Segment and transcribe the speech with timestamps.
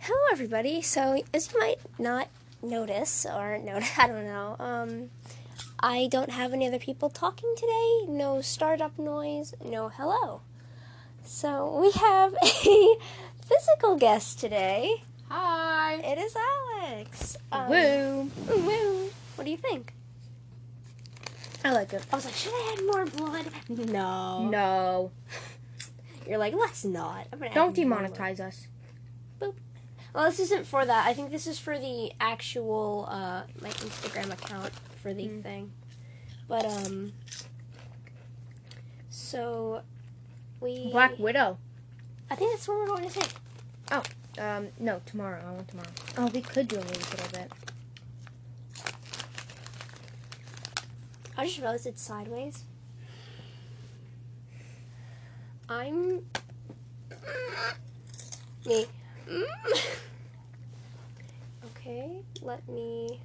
[0.00, 0.80] Hello, everybody.
[0.82, 2.28] So, as you might not
[2.62, 5.10] notice, or notice, I don't know, um,
[5.80, 8.04] I don't have any other people talking today.
[8.08, 9.54] No startup noise.
[9.64, 10.40] No hello.
[11.24, 12.96] So we have a
[13.44, 15.02] physical guest today.
[15.28, 15.94] Hi.
[15.96, 17.36] It is Alex.
[17.52, 18.30] Um, Woo.
[18.48, 19.10] Woo.
[19.36, 19.92] What do you think?
[21.64, 22.04] I like it.
[22.10, 23.46] I was like, should I add more blood?
[23.68, 24.48] No.
[24.48, 25.10] No.
[26.26, 27.26] You're like, let's not.
[27.32, 28.66] I'm gonna Don't add more demonetize us.
[29.38, 29.54] blood.
[30.14, 31.06] Well, this isn't for that.
[31.06, 35.42] I think this is for the actual uh, my Instagram account for the Mm.
[35.42, 35.72] thing.
[36.48, 37.12] But um,
[39.08, 39.82] so
[40.60, 41.58] we Black Widow.
[42.28, 43.26] I think that's what we're going to say.
[43.92, 44.02] Oh,
[44.38, 45.42] um, no, tomorrow.
[45.46, 45.90] I want tomorrow.
[46.18, 47.52] Oh, we could do a movie little bit.
[51.36, 52.64] I just realized it's sideways.
[55.68, 56.24] I'm
[58.66, 58.86] me.
[61.66, 63.20] okay, let me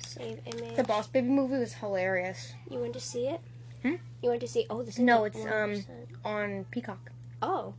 [0.00, 0.76] save image.
[0.76, 3.40] The Boss Baby movie was hilarious You went to see it?
[3.82, 3.94] Hmm?
[4.22, 4.66] You went to see?
[4.70, 5.84] Oh, this is No, it's, um,
[6.24, 7.10] on Peacock.
[7.42, 7.74] Oh,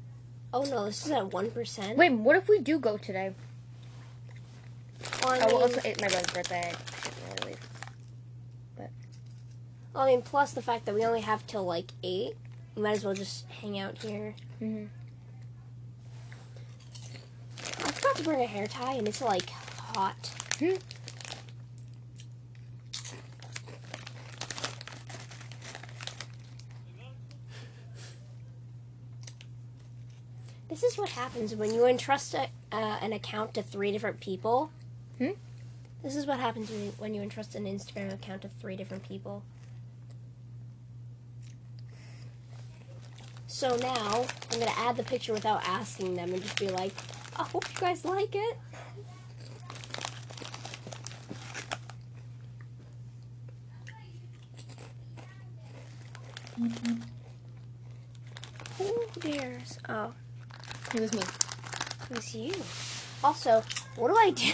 [0.53, 1.97] oh no, this is at one percent.
[1.97, 3.33] Wait, what if we do go today?
[5.23, 6.71] Well, I Oh, well, mean, it's, my brother's birthday.
[6.71, 8.89] I shouldn't really leave.
[9.95, 12.35] I mean, plus the fact that we only have till like eight,
[12.75, 14.35] we might as well just hang out here.
[14.61, 14.89] Mhm.
[18.15, 20.31] Forgot to bring a hair tie, and it's like hot.
[20.57, 20.75] Hmm.
[30.69, 34.69] This is what happens when you entrust a, uh, an account to three different people.
[35.17, 35.31] Hmm?
[36.01, 39.43] This is what happens when you entrust an Instagram account to three different people.
[43.55, 46.91] So now I'm gonna add the picture without asking them and just be like,
[47.37, 48.57] "I hope you guys like it."
[56.59, 56.95] Mm-hmm.
[58.77, 59.79] Who dares?
[59.87, 60.11] Oh.
[60.93, 61.21] It was me.
[61.21, 62.53] It was you.
[63.23, 63.63] Also,
[63.95, 64.51] what do I do?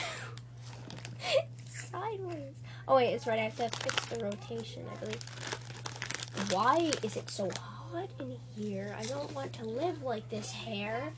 [1.73, 2.53] sideways.
[2.88, 3.39] Oh wait, it's right.
[3.39, 6.51] I have to fix the rotation, I believe.
[6.51, 7.50] Why is it so
[7.91, 8.96] hot in here?
[8.97, 11.12] I don't want to live like this hair.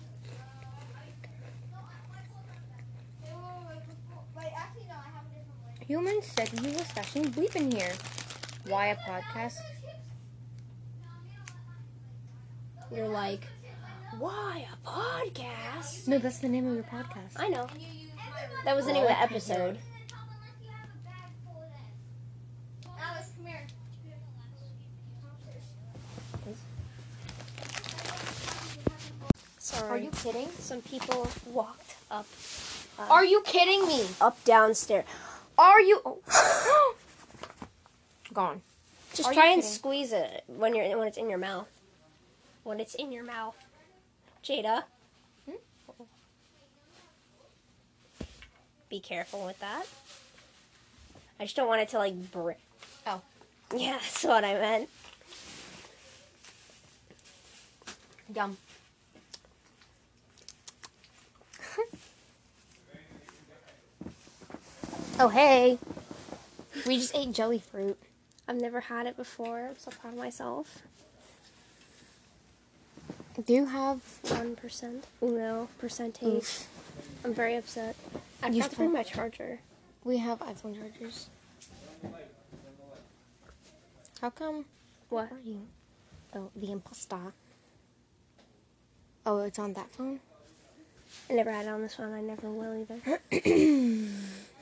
[5.85, 7.91] Human said he was stashing bleep in here.
[8.67, 9.57] Why a podcast?
[12.89, 13.45] You're like,
[14.17, 16.07] why a podcast?
[16.07, 17.33] No, that's the name of your podcast.
[17.35, 17.67] I know.
[18.63, 19.77] That was the name of the episode.
[29.73, 29.89] Sorry.
[29.91, 30.49] Are you kidding?
[30.59, 32.25] Some people walked up.
[32.99, 34.05] uh, Are you kidding me?
[34.21, 35.05] up downstairs.
[35.57, 36.01] Are you?
[36.05, 36.95] Oh.
[38.33, 38.61] Gone.
[39.13, 39.69] Just Are try and kidding?
[39.75, 41.67] squeeze it when you're when it's in your mouth.
[42.63, 43.55] When it's in your mouth,
[44.43, 44.83] Jada.
[45.45, 46.03] Hmm?
[48.89, 49.85] Be careful with that.
[51.39, 52.57] I just don't want it to like break.
[53.05, 53.21] Oh.
[53.75, 54.89] Yeah, that's what I meant.
[58.33, 58.57] Yum.
[65.23, 65.77] Oh hey.
[66.85, 67.97] We just ate jelly fruit.
[68.45, 69.67] I've never had it before.
[69.69, 70.79] I'm so proud of myself.
[73.45, 74.01] Do you have?
[74.27, 75.05] One percent.
[75.21, 76.65] Uno percentage.
[77.23, 77.95] I'm very upset.
[78.41, 79.59] I You forgot to bring my charger.
[80.03, 81.29] We have iPhone chargers.
[84.19, 84.65] How come?
[85.07, 85.31] What?
[85.31, 85.61] Where are you?
[86.35, 87.33] Oh, the imposter.
[89.25, 90.19] Oh, it's on that phone.
[91.29, 92.11] I never had it on this one.
[92.11, 93.19] I never will either.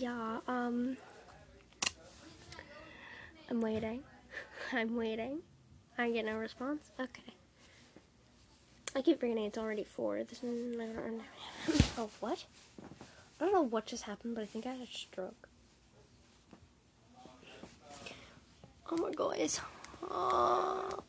[0.00, 0.38] Yeah.
[0.48, 0.96] Um.
[3.50, 4.02] I'm waiting.
[4.72, 5.40] I'm waiting.
[5.98, 6.90] I get no response?
[6.98, 7.34] Okay.
[8.96, 10.24] I keep forgetting it's already four.
[10.24, 10.76] This is.
[11.98, 12.46] Oh, what?
[13.38, 15.48] I don't know what just happened, but I think I had a stroke.
[18.90, 19.60] Oh my god, it's
[20.00, 21.04] hot.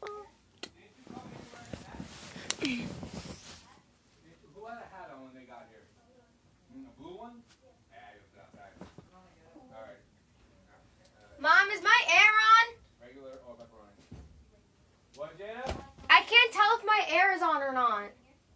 [17.71, 18.11] or not?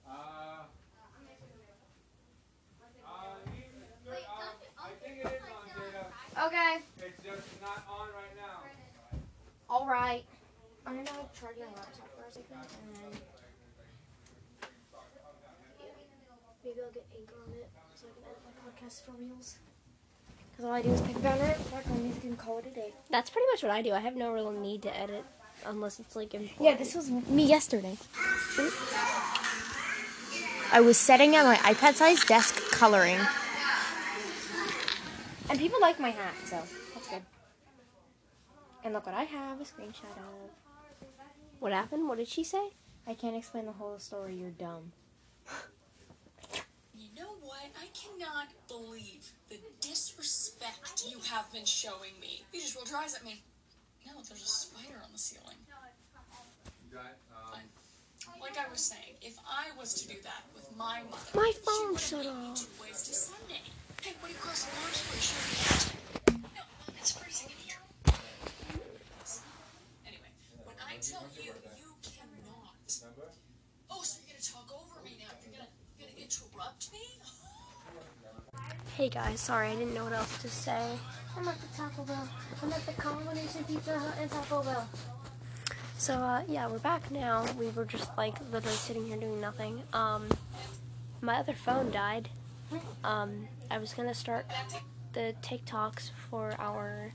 [0.07, 0.11] Uh,
[3.07, 3.35] uh,
[6.47, 6.79] okay.
[6.99, 8.59] It's just not on right now.
[9.69, 10.23] All right.
[10.85, 11.09] I'm gonna
[11.39, 13.21] charge my laptop for a second and then
[16.63, 19.59] maybe I'll get anchor on it so I can edit my podcast for reels.
[20.51, 22.69] Because all I do is pick a banner, mark my music, and call it a
[22.69, 22.93] day.
[23.09, 23.93] That's pretty much what I do.
[23.93, 25.25] I have no real need to edit
[25.65, 26.61] unless it's like important.
[26.61, 27.97] Yeah, this was me yesterday.
[30.71, 33.19] I was setting at my iPad size desk coloring.
[35.49, 36.57] And people like my hat, so
[36.93, 37.21] that's good.
[38.83, 41.07] And look what I have a screenshot of.
[41.59, 42.07] What happened?
[42.07, 42.71] What did she say?
[43.07, 44.91] I can't explain the whole story, you're dumb.
[46.95, 47.61] You know what?
[47.79, 52.43] I cannot believe the disrespect you have been showing me.
[52.51, 53.43] You just rolled your eyes at me.
[54.27, 55.57] There's a spider on the ceiling.
[58.41, 61.59] Like I was saying, if I was to do that with my mother, My she
[61.61, 62.59] phone would shut have made me off.
[62.61, 63.61] two ways to Sunday.
[64.01, 65.17] Hey, what do you cross the lines for?
[65.21, 66.39] Sure.
[66.55, 66.61] No,
[66.99, 67.81] it's freezing in here.
[70.05, 70.31] Anyway,
[70.63, 72.73] when I tell you, you cannot.
[73.89, 75.33] Oh, so you're gonna talk over me now?
[75.41, 77.05] You're gonna, you're gonna interrupt me?
[78.95, 80.97] Hey guys, sorry, I didn't know what else to say.
[81.37, 82.29] I'm at the Taco Bell.
[82.63, 84.87] I'm at the combination Pizza Hut and Taco Bell.
[85.97, 87.45] So uh, yeah, we're back now.
[87.59, 89.83] We were just like literally sitting here doing nothing.
[89.91, 90.29] Um,
[91.21, 92.29] my other phone died.
[93.03, 94.45] Um, I was gonna start
[95.13, 97.13] the TikToks for our.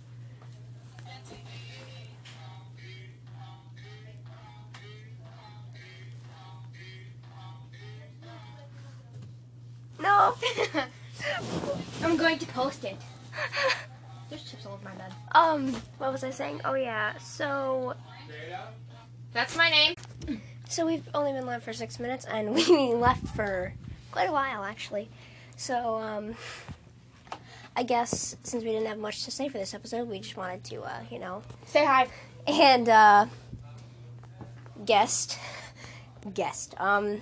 [10.20, 10.82] No.
[12.02, 12.96] I'm going to post it.
[14.28, 15.12] There's chips all over my bed.
[15.32, 16.60] um, what was I saying?
[16.64, 17.16] Oh yeah.
[17.18, 17.94] So
[19.32, 19.94] That's my name.
[20.68, 22.64] So we've only been live for six minutes, and we
[22.94, 23.74] left for
[24.12, 25.08] quite a while, actually.
[25.56, 26.36] So, um,
[27.76, 30.62] I guess since we didn't have much to say for this episode, we just wanted
[30.64, 32.06] to, uh, you know, Say hi.
[32.46, 33.26] and uh,
[34.84, 35.38] guest,
[36.34, 36.74] guest.
[36.78, 37.20] Um,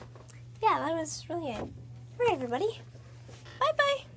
[0.62, 1.61] yeah, that was really it.
[1.62, 1.71] All
[2.21, 2.81] right, everybody.
[3.61, 4.08] Bye bye.